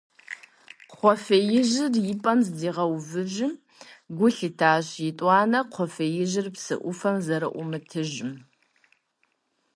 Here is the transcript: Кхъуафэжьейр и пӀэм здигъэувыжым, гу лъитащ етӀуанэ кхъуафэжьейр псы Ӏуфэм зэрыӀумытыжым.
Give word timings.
Кхъуафэжьейр 0.89 1.93
и 2.13 2.15
пӀэм 2.23 2.39
здигъэувыжым, 2.47 3.53
гу 4.17 4.27
лъитащ 4.35 4.87
етӀуанэ 5.09 5.59
кхъуафэжьейр 5.69 6.47
псы 6.55 6.75
Ӏуфэм 6.81 7.17
зэрыӀумытыжым. 7.25 8.31